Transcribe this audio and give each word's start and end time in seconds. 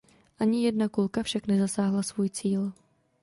Ani 0.39 0.63
jedna 0.65 0.89
kulka 0.89 1.23
však 1.23 1.47
nezasáhla 1.47 2.03
svůj 2.03 2.29
cíl. 2.29 2.71